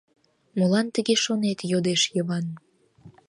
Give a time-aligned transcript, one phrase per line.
[0.57, 2.45] —Молан тыге шонет?— йодеш Йыван.